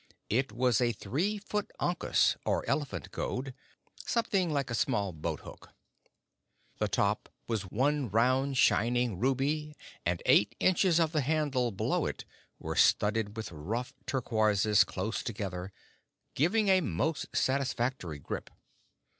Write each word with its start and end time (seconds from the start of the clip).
It 0.31 0.51
was 0.51 0.81
a 0.81 0.93
three 0.93 1.37
foot 1.37 1.69
ankus, 1.79 2.35
or 2.43 2.67
elephant 2.67 3.11
goad 3.11 3.53
something 4.03 4.51
like 4.51 4.71
a 4.71 4.73
small 4.73 5.11
boat 5.11 5.41
hook. 5.41 5.75
The 6.79 6.87
top 6.87 7.29
was 7.47 7.69
one 7.69 8.09
round 8.09 8.57
shining 8.57 9.19
ruby, 9.19 9.75
and 10.03 10.19
twelve 10.25 10.47
inches 10.59 10.99
of 10.99 11.11
the 11.11 11.21
handle 11.21 11.69
below 11.69 12.07
it 12.07 12.25
were 12.57 12.75
studded 12.75 13.37
with 13.37 13.51
rough 13.51 13.93
turquoises 14.07 14.83
close 14.83 15.21
together, 15.21 15.71
giving 16.33 16.67
a 16.69 16.81
most 16.81 17.27
satisfactory 17.35 18.17
grip. 18.17 18.49